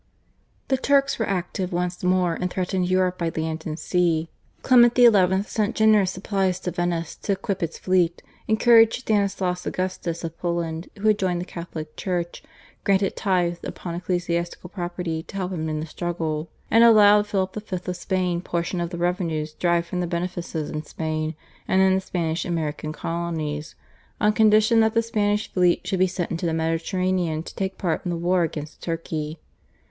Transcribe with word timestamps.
The 0.69 0.77
Turks 0.77 1.19
were 1.19 1.29
active 1.29 1.71
once 1.71 2.03
more 2.03 2.33
and 2.33 2.49
threatened 2.49 2.89
Europe 2.89 3.19
by 3.19 3.29
land 3.37 3.67
and 3.67 3.77
sea. 3.77 4.29
Clement 4.63 4.93
XI. 4.97 5.11
sent 5.43 5.75
generous 5.75 6.09
supplies 6.09 6.59
to 6.61 6.71
Venice 6.71 7.15
to 7.17 7.33
equip 7.33 7.61
its 7.61 7.77
fleet, 7.77 8.23
encouraged 8.47 9.01
Stanislaus 9.01 9.67
Augustus 9.67 10.23
of 10.23 10.35
Poland 10.39 10.89
who 10.97 11.07
had 11.09 11.19
joined 11.19 11.39
the 11.39 11.45
Catholic 11.45 11.95
Church, 11.95 12.41
granted 12.83 13.15
tithes 13.15 13.59
upon 13.63 13.93
ecclesiastical 13.93 14.71
property 14.71 15.21
to 15.21 15.35
help 15.35 15.51
him 15.51 15.69
in 15.69 15.79
the 15.79 15.85
struggle, 15.85 16.49
and 16.71 16.83
allowed 16.83 17.27
Philip 17.27 17.61
V. 17.63 17.75
of 17.85 17.95
Spain 17.95 18.41
portion 18.41 18.81
of 18.81 18.89
the 18.89 18.97
revenues 18.97 19.53
derived 19.53 19.85
from 19.85 19.99
the 19.99 20.07
benefices 20.07 20.71
in 20.71 20.81
Spain 20.81 21.35
and 21.67 21.79
in 21.79 21.93
the 21.93 22.01
Spanish 22.01 22.43
American 22.43 22.91
colonies, 22.91 23.75
on 24.19 24.33
condition 24.33 24.79
that 24.79 24.95
the 24.95 25.03
Spanish 25.03 25.53
fleet 25.53 25.85
should 25.85 25.99
be 25.99 26.07
sent 26.07 26.31
into 26.31 26.47
the 26.47 26.55
Mediterranean 26.55 27.43
to 27.43 27.53
take 27.53 27.77
part 27.77 28.03
in 28.03 28.09
the 28.09 28.17
war 28.17 28.41
against 28.41 28.81
Turkey. 28.81 29.37